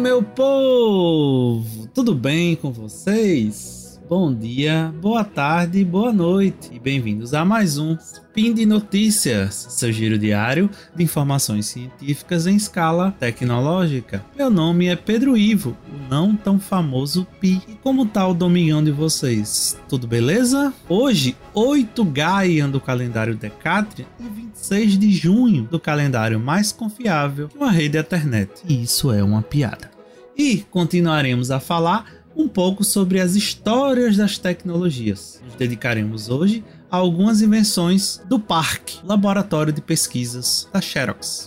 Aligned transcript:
meu 0.00 0.22
povo! 0.22 1.86
Tudo 1.94 2.14
bem 2.14 2.56
com 2.56 2.72
vocês? 2.72 3.79
Bom 4.10 4.34
dia, 4.34 4.92
boa 5.00 5.22
tarde, 5.22 5.84
boa 5.84 6.12
noite 6.12 6.68
e 6.72 6.80
bem-vindos 6.80 7.32
a 7.32 7.44
mais 7.44 7.78
um 7.78 7.94
Spin 7.94 8.52
de 8.52 8.66
Notícias, 8.66 9.54
seu 9.70 9.92
giro 9.92 10.18
diário 10.18 10.68
de 10.96 11.04
informações 11.04 11.66
científicas 11.66 12.44
em 12.48 12.56
escala 12.56 13.12
tecnológica. 13.20 14.26
Meu 14.36 14.50
nome 14.50 14.88
é 14.88 14.96
Pedro 14.96 15.36
Ivo, 15.36 15.76
o 15.88 16.10
não 16.10 16.34
tão 16.34 16.58
famoso 16.58 17.24
Pi. 17.40 17.62
E 17.68 17.76
como 17.76 18.04
tá 18.04 18.26
o 18.26 18.34
domingão 18.34 18.82
de 18.82 18.90
vocês? 18.90 19.78
Tudo 19.88 20.08
beleza? 20.08 20.74
Hoje, 20.88 21.36
8 21.54 22.04
Gaian 22.06 22.68
do 22.68 22.80
calendário 22.80 23.36
Decatrian 23.36 24.08
e 24.18 24.24
26 24.24 24.98
de 24.98 25.12
junho 25.12 25.68
do 25.70 25.78
calendário 25.78 26.40
mais 26.40 26.72
confiável 26.72 27.46
de 27.46 27.56
uma 27.56 27.70
rede 27.70 27.96
Ethernet. 27.96 28.50
E 28.68 28.82
isso 28.82 29.12
é 29.12 29.22
uma 29.22 29.40
piada. 29.40 29.88
E 30.36 30.64
continuaremos 30.70 31.50
a 31.50 31.60
falar 31.60 32.19
um 32.40 32.48
pouco 32.48 32.82
sobre 32.82 33.20
as 33.20 33.34
histórias 33.34 34.16
das 34.16 34.38
tecnologias. 34.38 35.42
Nos 35.44 35.54
dedicaremos 35.56 36.30
hoje 36.30 36.64
a 36.90 36.96
algumas 36.96 37.42
invenções 37.42 38.18
do 38.28 38.40
Parque, 38.40 38.98
laboratório 39.04 39.72
de 39.72 39.82
pesquisas 39.82 40.66
da 40.72 40.80
Xerox. 40.80 41.44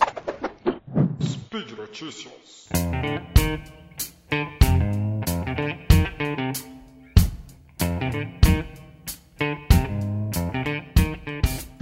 Speed 1.20 1.70
Notícias. 1.76 2.32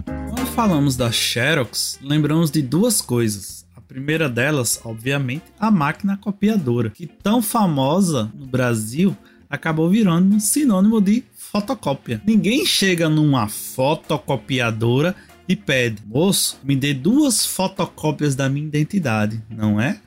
Quando 0.07 0.47
falamos 0.55 0.97
da 0.97 1.13
Xerox, 1.13 1.99
lembramos 2.01 2.51
de 2.51 2.63
duas 2.63 3.03
coisas 3.03 3.62
primeira 3.93 4.27
delas, 4.27 4.81
obviamente, 4.85 5.45
a 5.61 5.71
máquina 5.71 6.17
copiadora, 6.17 6.89
que 6.89 7.07
tão 7.07 7.43
famosa 7.43 8.33
no 8.35 8.47
Brasil 8.47 9.15
acabou 9.51 9.91
virando 9.91 10.35
um 10.35 10.41
sinônimo 10.41 10.99
de 10.99 11.23
fotocópia. 11.37 12.23
Ninguém 12.27 12.65
chega 12.65 13.11
numa 13.11 13.49
fotocopiadora 13.49 15.15
e 15.47 15.55
pede, 15.55 16.03
moço, 16.07 16.59
me 16.65 16.75
dê 16.75 16.95
duas 16.95 17.45
fotocópias 17.45 18.35
da 18.35 18.49
minha 18.49 18.67
identidade, 18.67 19.43
não 19.51 19.79
é? 19.79 20.01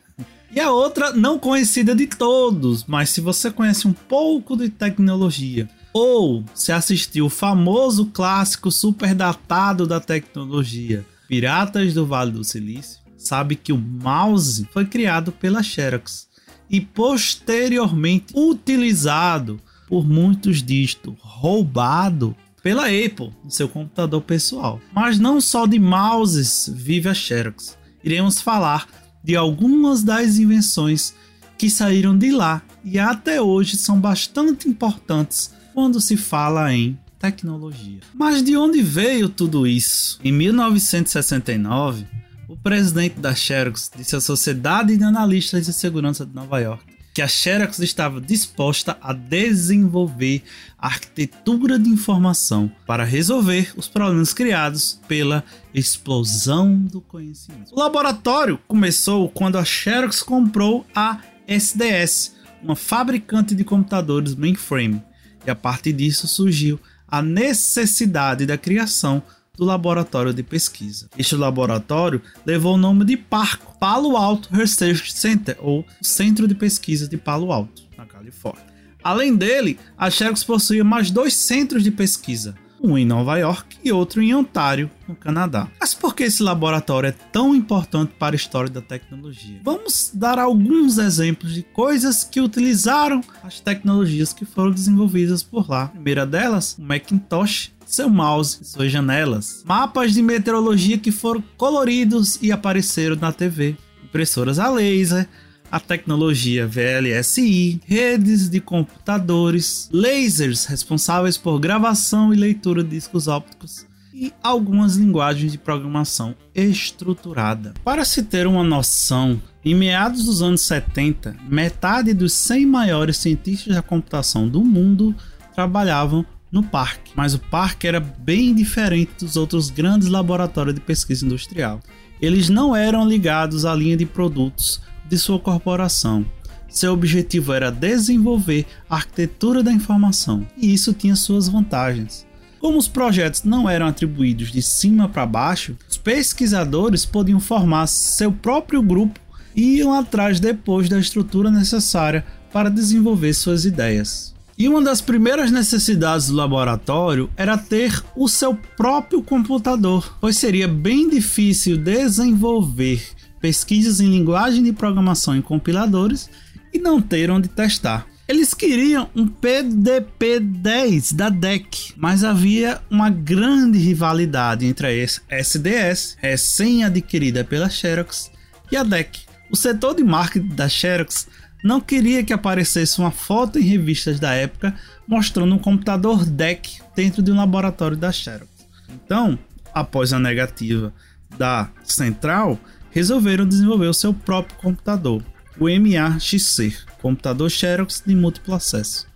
E 0.52 0.60
a 0.60 0.72
outra, 0.72 1.12
não 1.14 1.38
conhecida 1.38 1.94
de 1.94 2.08
todos, 2.08 2.86
mas 2.86 3.12
se 3.12 3.22
você 3.22 3.52
conhece 3.52 3.88
um 3.88 3.94
pouco 3.94 4.58
de 4.58 4.70
tecnologia, 4.70 5.70
ou 5.94 6.44
se 6.56 6.72
assistiu 6.72 7.28
o 7.28 7.30
famoso 7.30 8.08
clássico 8.08 8.72
super 8.72 9.14
datado 9.14 9.86
da 9.86 10.00
tecnologia, 10.00 11.06
Piratas 11.28 11.94
do 11.94 12.06
Vale 12.06 12.32
do 12.32 12.44
Silício, 12.44 13.05
sabe 13.28 13.56
que 13.56 13.74
o 13.74 13.78
mouse 13.78 14.68
foi 14.72 14.86
criado 14.86 15.32
pela 15.32 15.64
Xerox 15.64 16.28
e 16.70 16.82
posteriormente 16.82 18.34
utilizado 18.36 19.60
por 19.88 20.08
muitos 20.08 20.64
dígitos, 20.64 21.14
roubado 21.20 22.36
pela 22.64 22.86
Apple 22.86 23.32
no 23.44 23.52
seu 23.52 23.70
computador 23.70 24.22
pessoal. 24.22 24.82
Mas 24.92 25.20
não 25.20 25.40
só 25.40 25.66
de 25.68 25.80
mouses 25.80 26.70
vive 26.74 27.08
a 27.08 27.14
Xerox. 27.14 27.78
Iremos 28.04 28.42
falar 28.42 28.88
de 29.24 29.36
algumas 29.36 30.04
das 30.04 30.38
invenções 30.38 31.14
que 31.58 31.70
saíram 31.70 32.18
de 32.18 32.32
lá 32.32 32.62
e 32.84 33.00
até 33.00 33.42
hoje 33.42 33.78
são 33.78 34.00
bastante 34.00 34.68
importantes 34.68 35.54
quando 35.74 36.00
se 36.02 36.18
fala 36.18 36.74
em 36.74 36.98
tecnologia. 37.20 38.00
Mas 38.14 38.44
de 38.44 38.56
onde 38.56 38.82
veio 38.82 39.30
tudo 39.30 39.66
isso? 39.66 40.20
Em 40.24 40.32
1969, 40.32 42.04
o 42.04 42.25
presidente 42.66 43.20
da 43.20 43.36
Xerox 43.36 43.92
disse 43.96 44.16
à 44.16 44.20
Sociedade 44.20 44.98
de 44.98 45.04
Analistas 45.04 45.68
de 45.68 45.72
Segurança 45.72 46.26
de 46.26 46.34
Nova 46.34 46.58
York 46.58 46.84
que 47.14 47.22
a 47.22 47.28
Xerox 47.28 47.78
estava 47.78 48.20
disposta 48.20 48.98
a 49.04 49.14
desenvolver 49.14 50.42
arquitetura 50.76 51.78
de 51.78 51.88
informação 51.92 52.70
para 52.88 53.04
resolver 53.04 53.72
os 53.78 53.88
problemas 53.88 54.34
criados 54.34 55.00
pela 55.08 55.44
explosão 55.76 56.76
do 56.76 57.00
conhecimento. 57.02 57.72
O 57.72 57.80
laboratório 57.80 58.60
começou 58.68 59.30
quando 59.30 59.60
a 59.60 59.64
Xerox 59.64 60.24
comprou 60.24 60.88
a 60.96 61.22
SDS, 61.48 62.34
uma 62.64 62.76
fabricante 62.76 63.54
de 63.54 63.64
computadores 63.64 64.34
mainframe, 64.34 65.04
e 65.46 65.52
a 65.52 65.56
partir 65.56 65.94
disso 65.94 66.28
surgiu 66.28 66.80
a 67.08 67.22
necessidade 67.22 68.44
da 68.48 68.58
criação 68.58 69.22
do 69.58 69.66
laboratório 69.66 70.34
de 70.34 70.44
pesquisa. 70.44 71.10
Este 71.18 71.36
laboratório 71.36 72.22
levou 72.46 72.76
o 72.76 72.78
nome 72.78 73.06
de 73.06 73.18
PARCO, 73.18 73.78
Palo 73.80 74.18
Alto 74.18 74.50
Research 74.52 75.14
Center, 75.14 75.58
ou 75.60 75.86
Centro 76.02 76.48
de 76.48 76.56
Pesquisa 76.56 77.08
de 77.08 77.18
Palo 77.18 77.52
Alto, 77.52 77.84
na 77.98 78.06
Califórnia. 78.06 78.64
Além 79.04 79.36
dele, 79.36 79.78
a 79.98 80.10
Xerox 80.10 80.44
possuía 80.44 80.84
mais 80.84 81.12
dois 81.12 81.36
centros 81.36 81.84
de 81.84 81.92
pesquisa, 81.92 82.56
um 82.82 82.98
em 82.98 83.06
Nova 83.06 83.38
York 83.38 83.78
e 83.84 83.92
outro 83.92 84.22
em 84.22 84.34
Ontário, 84.34 84.90
no 85.08 85.16
Canadá. 85.16 85.68
Mas 85.80 85.94
por 85.94 86.16
que 86.16 86.24
esse 86.24 86.42
laboratório 86.42 87.10
é 87.10 87.12
tão 87.12 87.54
importante 87.56 88.14
para 88.18 88.36
a 88.36 88.38
história 88.38 88.70
da 88.70 88.82
tecnologia? 88.82 89.60
Vamos 89.64 90.12
dar 90.14 90.40
alguns 90.40 90.98
exemplos 90.98 91.54
de 91.54 91.64
coisas 91.64 92.24
que 92.24 92.42
utilizaram 92.42 93.22
as 93.44 93.60
tecnologias 93.60 94.34
que 94.34 94.46
foram 94.46 94.72
desenvolvidas 94.72 95.44
por 95.44 95.70
lá. 95.70 95.84
A 95.84 95.88
primeira 95.90 96.26
delas, 96.26 96.76
o 96.78 96.82
Macintosh 96.82 97.75
seu 97.86 98.10
mouse 98.10 98.60
suas 98.64 98.92
janelas, 98.92 99.64
mapas 99.66 100.14
de 100.14 100.22
meteorologia 100.22 100.98
que 100.98 101.12
foram 101.12 101.44
coloridos 101.58 102.40
e 102.42 102.52
apareceram 102.52 103.16
na 103.16 103.32
TV, 103.32 103.76
impressoras 104.04 104.60
a 104.60 104.70
laser, 104.70 105.28
a 105.72 105.80
tecnologia 105.80 106.68
VLSI, 106.68 107.82
redes 107.86 108.50
de 108.50 108.60
computadores, 108.60 109.90
lasers 109.92 110.66
responsáveis 110.66 111.38
por 111.38 111.60
gravação 111.60 112.34
e 112.34 112.38
leitura 112.38 112.84
de 112.84 112.92
discos 112.92 113.28
ópticos 113.28 113.86
e 114.14 114.32
algumas 114.42 114.96
linguagens 114.96 115.52
de 115.52 115.58
programação 115.58 116.34
estruturada. 116.54 117.74
Para 117.84 118.06
se 118.06 118.24
ter 118.24 118.48
uma 118.48 118.64
noção, 118.64 119.42
em 119.64 119.76
meados 119.76 120.24
dos 120.24 120.42
anos 120.42 120.62
70, 120.62 121.36
metade 121.50 122.14
dos 122.14 122.32
100 122.32 122.66
maiores 122.66 123.18
cientistas 123.18 123.76
da 123.76 123.82
computação 123.82 124.48
do 124.48 124.64
mundo 124.64 125.14
trabalhavam 125.54 126.26
no 126.52 126.64
parque, 126.64 127.12
mas 127.16 127.34
o 127.34 127.40
parque 127.40 127.88
era 127.88 128.00
bem 128.00 128.54
diferente 128.54 129.12
dos 129.20 129.36
outros 129.36 129.70
grandes 129.70 130.08
laboratórios 130.08 130.76
de 130.76 130.82
pesquisa 130.82 131.26
industrial. 131.26 131.80
Eles 132.22 132.50
não 132.50 132.76
eram 132.76 133.08
ligados 133.08 133.66
à 133.66 133.74
linha 133.76 133.98
de 133.98 134.06
produtos 134.06 134.82
de 135.08 135.18
sua 135.18 135.40
corporação. 135.40 136.26
Seu 136.70 136.94
objetivo 136.94 137.54
era 137.54 137.72
desenvolver 137.72 138.66
a 138.90 138.96
arquitetura 138.96 139.64
da 139.64 139.72
informação, 139.72 140.46
e 140.58 140.74
isso 140.74 140.94
tinha 140.94 141.16
suas 141.16 141.48
vantagens. 141.48 142.26
Como 142.60 142.78
os 142.78 142.88
projetos 142.88 143.44
não 143.44 143.70
eram 143.70 143.88
atribuídos 143.88 144.52
de 144.52 144.62
cima 144.62 145.08
para 145.08 145.26
baixo, 145.26 145.78
os 145.88 145.98
pesquisadores 145.98 147.06
podiam 147.06 147.40
formar 147.40 147.88
seu 147.88 148.32
próprio 148.32 148.82
grupo 148.82 149.20
e 149.56 149.78
iam 149.78 149.94
atrás 149.94 150.40
depois 150.40 150.90
da 150.90 151.00
estrutura 151.00 151.50
necessária 151.50 152.26
para 152.52 152.70
desenvolver 152.70 153.34
suas 153.34 153.66
ideias. 153.66 154.35
E 154.58 154.70
uma 154.70 154.82
das 154.82 155.02
primeiras 155.02 155.52
necessidades 155.52 156.28
do 156.28 156.36
laboratório 156.36 157.30
era 157.36 157.58
ter 157.58 158.02
o 158.16 158.30
seu 158.30 158.56
próprio 158.78 159.22
computador, 159.22 160.18
pois 160.22 160.38
seria 160.38 160.66
bem 160.66 161.10
difícil 161.10 161.78
desenvolver 161.78 163.06
pesquisas 163.42 164.00
em 164.00 164.10
linguagem 164.10 164.64
de 164.64 164.72
programação 164.72 165.36
em 165.36 165.42
compiladores 165.42 166.30
e 166.74 166.80
não 166.80 167.02
ter 167.02 167.30
onde 167.30 167.50
testar. 167.50 168.08
Eles 168.28 168.54
queriam 168.54 169.10
um 169.14 169.28
PDP-10 169.28 171.14
da 171.14 171.30
DEC, 171.30 171.94
mas 171.98 172.24
havia 172.24 172.82
uma 172.90 173.10
grande 173.10 173.78
rivalidade 173.78 174.66
entre 174.66 174.88
a 174.88 175.38
SDS, 175.38 176.18
recém-adquirida 176.20 177.44
pela 177.44 177.70
Xerox, 177.70 178.32
e 178.72 178.78
a 178.78 178.84
DEC. 178.84 179.20
O 179.52 179.56
setor 179.56 179.94
de 179.94 180.04
marketing 180.04 180.56
da 180.56 180.68
Xerox 180.68 181.28
não 181.64 181.82
queria 181.82 182.24
que 182.24 182.34
aparecesse 182.34 183.00
uma 183.00 183.12
foto 183.12 183.58
em 183.58 183.64
revistas 183.64 184.20
da 184.20 184.34
época 184.34 184.76
mostrando 185.08 185.56
um 185.56 185.60
computador 185.60 186.26
DEC 186.26 186.82
dentro 186.96 187.22
de 187.22 187.32
um 187.32 187.38
laboratório 187.38 187.98
da 187.98 188.12
Xerox. 188.12 188.48
Então, 188.90 189.38
após 189.74 190.14
a 190.14 190.20
negativa 190.20 190.94
da 191.38 191.70
central, 191.84 192.60
resolveram 192.92 193.48
desenvolver 193.48 193.88
o 193.88 193.94
seu 193.94 194.14
próprio 194.14 194.58
computador, 194.58 195.24
o 195.60 195.66
MAXC, 195.66 196.76
computador 197.02 197.50
Xerox 197.50 198.02
de 198.06 198.16
múltiplo 198.16 198.54
acesso, 198.56 199.08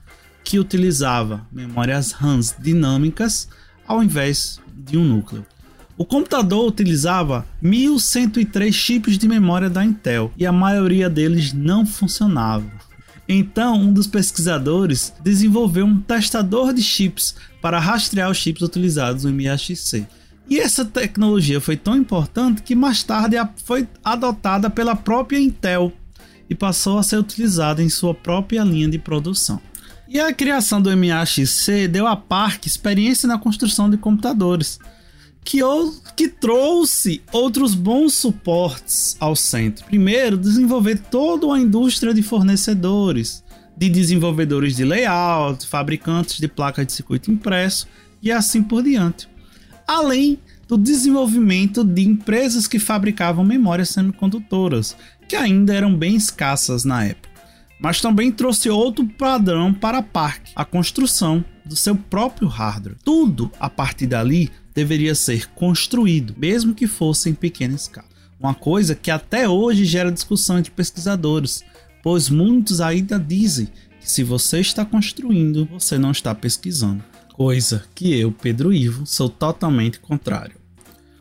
que 0.44 0.60
utilizava 0.60 1.46
memórias 1.52 2.12
RAMs 2.12 2.56
dinâmicas 2.60 3.48
ao 3.88 4.04
invés 4.04 4.60
de 4.76 4.98
um 4.98 5.04
núcleo. 5.04 5.46
O 6.00 6.06
computador 6.06 6.66
utilizava 6.66 7.46
1103 7.62 8.74
chips 8.74 9.18
de 9.18 9.28
memória 9.28 9.70
da 9.70 9.84
Intel 9.84 10.32
e 10.38 10.46
a 10.46 10.52
maioria 10.52 11.10
deles 11.10 11.52
não 11.52 11.86
funcionava. 11.86 12.72
Então, 13.28 13.76
um 13.76 13.92
dos 13.92 14.08
pesquisadores 14.08 15.14
desenvolveu 15.22 15.86
um 15.86 16.00
testador 16.00 16.74
de 16.74 16.82
chips 16.82 17.36
para 17.62 17.82
rastrear 17.82 18.32
os 18.32 18.38
chips 18.38 18.62
utilizados 18.62 19.26
no 19.26 19.34
MAXC. 19.34 20.08
E 20.50 20.58
essa 20.58 20.86
tecnologia 20.86 21.60
foi 21.60 21.76
tão 21.76 21.98
importante 21.98 22.62
que 22.62 22.76
mais 22.76 23.04
tarde 23.04 23.36
foi 23.66 23.86
adotada 24.02 24.70
pela 24.70 24.96
própria 24.96 25.38
Intel 25.38 25.92
e 26.50 26.56
passou 26.56 26.98
a 26.98 27.04
ser 27.04 27.18
utilizado 27.18 27.82
em 27.82 27.90
sua 27.90 28.14
própria 28.14 28.64
linha 28.64 28.88
de 28.88 28.98
produção. 28.98 29.60
E 30.08 30.18
a 30.18 30.32
criação 30.32 30.82
do 30.82 30.96
MAXC 30.96 31.90
deu 31.90 32.08
à 32.08 32.16
Park 32.16 32.68
experiência 32.68 33.28
na 33.28 33.38
construção 33.38 33.90
de 33.90 33.98
computadores, 33.98 34.80
que, 35.44 35.60
que 36.16 36.28
trouxe 36.28 37.22
outros 37.32 37.74
bons 37.74 38.14
suportes 38.14 39.18
ao 39.20 39.36
centro. 39.36 39.86
Primeiro, 39.86 40.38
desenvolver 40.38 41.00
toda 41.00 41.48
uma 41.48 41.60
indústria 41.60 42.14
de 42.14 42.22
fornecedores, 42.22 43.44
de 43.76 43.90
desenvolvedores 43.90 44.76
de 44.76 44.84
layout, 44.84 45.66
fabricantes 45.66 46.40
de 46.40 46.48
placas 46.48 46.86
de 46.86 46.94
circuito 46.94 47.32
impresso 47.32 47.88
e 48.22 48.32
assim 48.32 48.62
por 48.62 48.84
diante. 48.84 49.28
Além 49.88 50.38
do 50.68 50.78
desenvolvimento 50.78 51.84
de 51.84 52.04
empresas 52.04 52.68
que 52.68 52.78
fabricavam 52.78 53.44
memórias 53.44 53.90
semicondutoras, 53.90 54.96
que 55.28 55.36
ainda 55.36 55.74
eram 55.74 55.96
bem 55.96 56.16
escassas 56.16 56.84
na 56.84 57.06
época. 57.06 57.30
Mas 57.80 58.02
também 58.02 58.32
trouxe 58.32 58.70
outro 58.70 59.08
padrão 59.08 59.74
para 59.74 60.00
a 60.00 60.04
Park, 60.04 60.50
a 60.56 60.66
construção 60.66 61.44
do 61.66 61.76
seu 61.76 61.96
próprio 61.96 62.48
hardware. 62.48 62.98
Tudo 63.04 63.52
a 63.60 63.70
partir 63.70 64.06
dali 64.06 64.52
deveria 64.74 65.16
ser 65.16 65.50
construído, 65.50 66.34
mesmo 66.38 66.76
que 66.76 66.88
fosse 66.88 67.30
em 67.30 67.34
pequena 67.34 67.76
escala. 67.76 68.08
Uma 68.40 68.54
coisa 68.54 68.96
que 68.96 69.12
até 69.12 69.50
hoje 69.50 69.84
gera 69.84 70.12
discussão 70.12 70.58
entre 70.60 70.72
pesquisadores, 70.72 71.64
pois 72.02 72.30
muitos 72.30 72.80
ainda 72.80 73.20
dizem 73.20 73.68
que 74.00 74.10
se 74.10 74.24
você 74.24 74.60
está 74.60 74.86
construindo, 74.86 75.66
você 75.66 75.98
não 75.98 76.12
está 76.12 76.34
pesquisando. 76.34 77.04
Coisa 77.34 77.84
que 77.94 78.18
eu, 78.18 78.32
Pedro 78.32 78.74
Ivo, 78.74 79.06
sou 79.06 79.30
totalmente 79.30 80.00
contrário. 80.00 80.60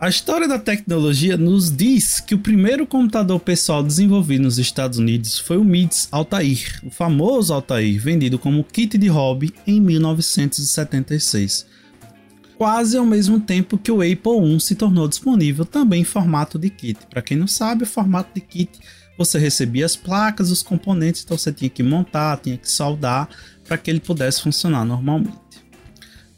A 0.00 0.08
história 0.08 0.46
da 0.46 0.60
tecnologia 0.60 1.36
nos 1.36 1.76
diz 1.76 2.20
que 2.20 2.32
o 2.32 2.38
primeiro 2.38 2.86
computador 2.86 3.40
pessoal 3.40 3.82
desenvolvido 3.82 4.44
nos 4.44 4.56
Estados 4.56 4.96
Unidos 4.96 5.40
foi 5.40 5.56
o 5.56 5.64
MIDS 5.64 6.06
Altair, 6.12 6.80
o 6.84 6.90
famoso 6.90 7.52
Altair, 7.52 8.00
vendido 8.00 8.38
como 8.38 8.62
kit 8.62 8.96
de 8.96 9.08
hobby 9.08 9.52
em 9.66 9.80
1976. 9.80 11.66
Quase 12.58 12.98
ao 12.98 13.06
mesmo 13.06 13.38
tempo 13.38 13.78
que 13.78 13.92
o 13.92 14.02
Apple 14.02 14.56
I 14.56 14.60
se 14.60 14.74
tornou 14.74 15.06
disponível 15.06 15.64
também 15.64 16.00
em 16.00 16.04
formato 16.04 16.58
de 16.58 16.68
kit. 16.68 16.98
Para 17.08 17.22
quem 17.22 17.36
não 17.36 17.46
sabe, 17.46 17.84
o 17.84 17.86
formato 17.86 18.30
de 18.34 18.40
kit 18.40 18.80
você 19.16 19.38
recebia 19.38 19.86
as 19.86 19.94
placas, 19.94 20.50
os 20.50 20.62
componentes, 20.62 21.22
então 21.24 21.38
você 21.38 21.52
tinha 21.52 21.70
que 21.70 21.84
montar, 21.84 22.36
tinha 22.38 22.56
que 22.56 22.68
soldar 22.68 23.28
para 23.64 23.78
que 23.78 23.88
ele 23.88 24.00
pudesse 24.00 24.42
funcionar 24.42 24.84
normalmente. 24.84 25.38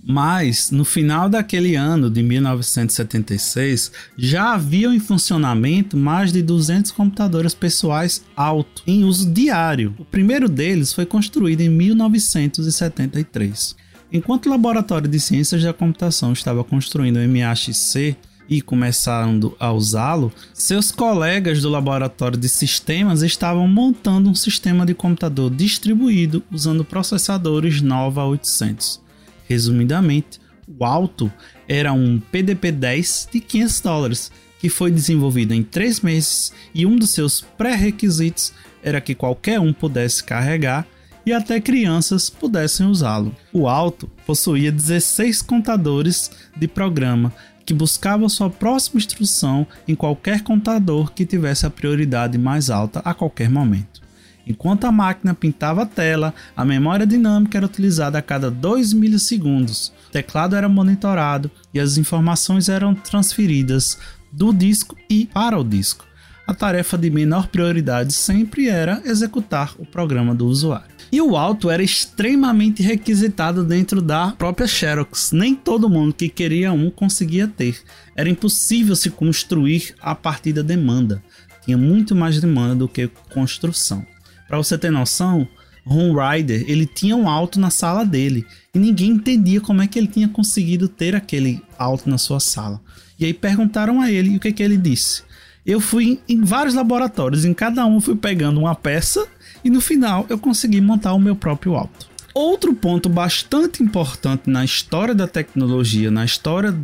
Mas 0.02 0.70
no 0.70 0.84
final 0.84 1.28
daquele 1.28 1.74
ano 1.74 2.10
de 2.10 2.22
1976 2.22 3.92
já 4.16 4.54
haviam 4.54 4.92
em 4.92 5.00
funcionamento 5.00 5.96
mais 5.96 6.32
de 6.32 6.42
200 6.42 6.90
computadores 6.90 7.54
pessoais 7.54 8.22
alto 8.36 8.82
em 8.86 9.04
uso 9.04 9.30
diário. 9.30 9.94
O 9.98 10.04
primeiro 10.04 10.50
deles 10.50 10.92
foi 10.92 11.06
construído 11.06 11.62
em 11.62 11.70
1973. 11.70 13.79
Enquanto 14.12 14.46
o 14.46 14.50
Laboratório 14.50 15.08
de 15.08 15.20
Ciências 15.20 15.62
da 15.62 15.72
Computação 15.72 16.32
estava 16.32 16.64
construindo 16.64 17.16
o 17.16 17.20
MHC 17.20 18.16
e 18.48 18.60
começando 18.60 19.56
a 19.60 19.72
usá-lo, 19.72 20.32
seus 20.52 20.90
colegas 20.90 21.62
do 21.62 21.68
Laboratório 21.68 22.36
de 22.36 22.48
Sistemas 22.48 23.22
estavam 23.22 23.68
montando 23.68 24.28
um 24.28 24.34
sistema 24.34 24.84
de 24.84 24.94
computador 24.94 25.48
distribuído 25.48 26.42
usando 26.50 26.84
processadores 26.84 27.80
Nova 27.80 28.24
800. 28.24 29.00
Resumidamente, 29.48 30.40
o 30.66 30.84
Alto 30.84 31.32
era 31.68 31.92
um 31.92 32.20
PDP-10 32.32 33.30
de 33.30 33.38
500 33.38 33.80
dólares 33.80 34.32
que 34.58 34.68
foi 34.68 34.90
desenvolvido 34.90 35.54
em 35.54 35.62
três 35.62 36.00
meses 36.00 36.52
e 36.74 36.84
um 36.84 36.96
dos 36.96 37.10
seus 37.10 37.42
pré-requisitos 37.56 38.52
era 38.82 39.00
que 39.00 39.14
qualquer 39.14 39.60
um 39.60 39.72
pudesse 39.72 40.24
carregar 40.24 40.84
e 41.24 41.32
até 41.32 41.60
crianças 41.60 42.30
pudessem 42.30 42.86
usá-lo. 42.86 43.34
O 43.52 43.68
Alto 43.68 44.10
possuía 44.26 44.72
16 44.72 45.42
contadores 45.42 46.30
de 46.56 46.66
programa 46.66 47.32
que 47.64 47.74
buscavam 47.74 48.28
sua 48.28 48.50
próxima 48.50 48.98
instrução 48.98 49.66
em 49.86 49.94
qualquer 49.94 50.42
contador 50.42 51.12
que 51.12 51.24
tivesse 51.24 51.66
a 51.66 51.70
prioridade 51.70 52.36
mais 52.36 52.68
alta 52.68 53.00
a 53.04 53.14
qualquer 53.14 53.48
momento. 53.48 54.00
Enquanto 54.46 54.84
a 54.84 54.90
máquina 54.90 55.34
pintava 55.34 55.82
a 55.82 55.86
tela, 55.86 56.34
a 56.56 56.64
memória 56.64 57.06
dinâmica 57.06 57.58
era 57.58 57.66
utilizada 57.66 58.18
a 58.18 58.22
cada 58.22 58.50
2 58.50 58.92
milissegundos. 58.92 59.92
O 60.08 60.10
teclado 60.10 60.56
era 60.56 60.68
monitorado 60.68 61.50
e 61.72 61.78
as 61.78 61.96
informações 61.96 62.68
eram 62.68 62.94
transferidas 62.94 63.98
do 64.32 64.52
disco 64.52 64.96
e 65.08 65.26
para 65.26 65.56
o 65.56 65.62
disco. 65.62 66.04
A 66.46 66.54
tarefa 66.54 66.98
de 66.98 67.08
menor 67.10 67.46
prioridade 67.46 68.12
sempre 68.12 68.68
era 68.68 69.00
executar 69.04 69.72
o 69.78 69.86
programa 69.86 70.34
do 70.34 70.46
usuário. 70.46 70.89
E 71.12 71.20
o 71.20 71.36
alto 71.36 71.70
era 71.70 71.82
extremamente 71.82 72.82
requisitado 72.82 73.64
dentro 73.64 74.00
da 74.00 74.30
própria 74.32 74.66
Xerox. 74.66 75.32
Nem 75.32 75.56
todo 75.56 75.90
mundo 75.90 76.14
que 76.14 76.28
queria 76.28 76.72
um 76.72 76.88
conseguia 76.88 77.48
ter. 77.48 77.80
Era 78.14 78.28
impossível 78.28 78.94
se 78.94 79.10
construir 79.10 79.94
a 80.00 80.14
partir 80.14 80.52
da 80.52 80.62
demanda. 80.62 81.22
Tinha 81.64 81.76
muito 81.76 82.14
mais 82.14 82.40
demanda 82.40 82.76
do 82.76 82.88
que 82.88 83.10
construção. 83.32 84.06
Para 84.46 84.58
você 84.58 84.78
ter 84.78 84.90
noção, 84.90 85.48
Ron 85.84 86.14
Ryder, 86.14 86.64
ele 86.68 86.86
tinha 86.86 87.16
um 87.16 87.28
alto 87.28 87.58
na 87.58 87.70
sala 87.70 88.04
dele 88.04 88.46
e 88.74 88.78
ninguém 88.78 89.10
entendia 89.10 89.60
como 89.60 89.82
é 89.82 89.86
que 89.86 89.98
ele 89.98 90.06
tinha 90.06 90.28
conseguido 90.28 90.88
ter 90.88 91.16
aquele 91.16 91.62
alto 91.76 92.08
na 92.08 92.18
sua 92.18 92.38
sala. 92.38 92.80
E 93.18 93.24
aí 93.24 93.34
perguntaram 93.34 94.00
a 94.00 94.10
ele 94.10 94.30
e 94.30 94.36
o 94.36 94.40
que 94.40 94.52
que 94.52 94.62
ele 94.62 94.76
disse? 94.76 95.22
Eu 95.66 95.80
fui 95.80 96.20
em 96.28 96.42
vários 96.42 96.74
laboratórios, 96.74 97.44
em 97.44 97.52
cada 97.52 97.84
um 97.84 98.00
fui 98.00 98.16
pegando 98.16 98.60
uma 98.60 98.74
peça 98.74 99.26
e 99.64 99.70
no 99.70 99.80
final 99.80 100.26
eu 100.28 100.38
consegui 100.38 100.80
montar 100.80 101.12
o 101.12 101.18
meu 101.18 101.36
próprio 101.36 101.74
alto. 101.74 102.08
Outro 102.32 102.72
ponto 102.74 103.08
bastante 103.08 103.82
importante 103.82 104.48
na 104.48 104.64
história 104.64 105.14
da 105.14 105.26
tecnologia, 105.26 106.10
na 106.10 106.24
história 106.24 106.74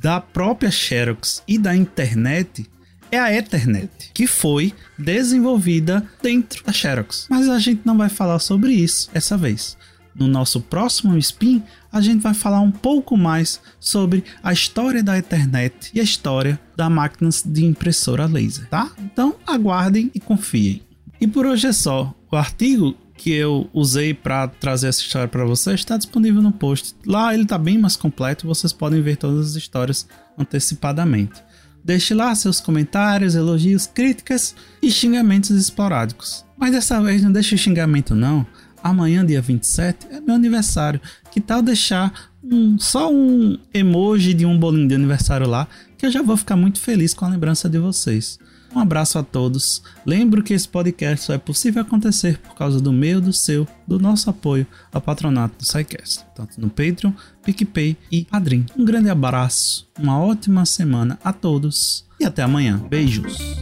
da 0.00 0.20
própria 0.20 0.70
Xerox 0.70 1.42
e 1.46 1.58
da 1.58 1.74
internet 1.74 2.66
é 3.10 3.18
a 3.18 3.32
Ethernet, 3.32 3.90
que 4.14 4.26
foi 4.26 4.72
desenvolvida 4.98 6.06
dentro 6.22 6.64
da 6.64 6.72
Xerox. 6.72 7.26
Mas 7.28 7.48
a 7.48 7.58
gente 7.58 7.82
não 7.84 7.98
vai 7.98 8.08
falar 8.08 8.38
sobre 8.38 8.72
isso 8.72 9.10
essa 9.12 9.36
vez. 9.36 9.76
No 10.14 10.28
nosso 10.28 10.60
próximo 10.60 11.16
spin, 11.18 11.62
a 11.90 12.00
gente 12.00 12.22
vai 12.22 12.34
falar 12.34 12.60
um 12.60 12.70
pouco 12.70 13.16
mais 13.16 13.60
sobre 13.80 14.24
a 14.42 14.52
história 14.52 15.02
da 15.02 15.18
Ethernet 15.18 15.90
e 15.92 16.00
a 16.00 16.02
história 16.02 16.60
da 16.76 16.88
máquinas 16.88 17.42
de 17.44 17.64
impressora 17.64 18.26
laser, 18.26 18.66
tá? 18.68 18.90
Então 18.98 19.36
aguardem 19.46 20.10
e 20.14 20.20
confiem. 20.20 20.82
E 21.22 21.26
por 21.28 21.46
hoje 21.46 21.68
é 21.68 21.72
só. 21.72 22.12
O 22.32 22.34
artigo 22.34 22.96
que 23.16 23.30
eu 23.30 23.70
usei 23.72 24.12
para 24.12 24.48
trazer 24.48 24.88
essa 24.88 25.00
história 25.00 25.28
para 25.28 25.44
vocês 25.44 25.78
está 25.78 25.96
disponível 25.96 26.42
no 26.42 26.50
post. 26.50 26.96
Lá 27.06 27.32
ele 27.32 27.44
está 27.44 27.56
bem 27.56 27.78
mais 27.78 27.94
completo, 27.94 28.48
vocês 28.48 28.72
podem 28.72 29.00
ver 29.00 29.16
todas 29.16 29.50
as 29.50 29.54
histórias 29.54 30.08
antecipadamente. 30.36 31.40
Deixe 31.84 32.12
lá 32.12 32.34
seus 32.34 32.60
comentários, 32.60 33.36
elogios, 33.36 33.86
críticas 33.86 34.56
e 34.82 34.90
xingamentos 34.90 35.52
esporádicos. 35.52 36.44
Mas 36.58 36.72
dessa 36.72 37.00
vez 37.00 37.22
não 37.22 37.30
deixe 37.30 37.56
xingamento 37.56 38.16
não. 38.16 38.44
Amanhã, 38.82 39.24
dia 39.24 39.40
27, 39.40 40.08
é 40.10 40.20
meu 40.20 40.34
aniversário. 40.34 41.00
Que 41.30 41.40
tal 41.40 41.62
deixar 41.62 42.32
um, 42.42 42.76
só 42.80 43.12
um 43.12 43.56
emoji 43.72 44.34
de 44.34 44.44
um 44.44 44.58
bolinho 44.58 44.88
de 44.88 44.96
aniversário 44.96 45.48
lá, 45.48 45.68
que 45.96 46.04
eu 46.04 46.10
já 46.10 46.20
vou 46.20 46.36
ficar 46.36 46.56
muito 46.56 46.80
feliz 46.80 47.14
com 47.14 47.24
a 47.24 47.28
lembrança 47.28 47.68
de 47.68 47.78
vocês. 47.78 48.40
Um 48.74 48.78
abraço 48.78 49.18
a 49.18 49.22
todos. 49.22 49.82
Lembro 50.04 50.42
que 50.42 50.54
esse 50.54 50.68
podcast 50.68 51.26
só 51.26 51.34
é 51.34 51.38
possível 51.38 51.82
acontecer 51.82 52.38
por 52.38 52.54
causa 52.54 52.80
do 52.80 52.92
meu, 52.92 53.20
do 53.20 53.32
seu, 53.32 53.66
do 53.86 53.98
nosso 53.98 54.30
apoio 54.30 54.66
ao 54.92 55.00
patronato 55.00 55.58
do 55.58 55.64
SciCast, 55.64 56.24
tanto 56.34 56.60
no 56.60 56.70
Patreon, 56.70 57.12
PicPay 57.44 57.96
e 58.10 58.24
Padrim. 58.24 58.64
Um 58.76 58.84
grande 58.84 59.10
abraço, 59.10 59.88
uma 59.98 60.18
ótima 60.18 60.64
semana 60.64 61.18
a 61.22 61.32
todos 61.32 62.06
e 62.18 62.24
até 62.24 62.42
amanhã. 62.42 62.78
Beijos! 62.88 63.61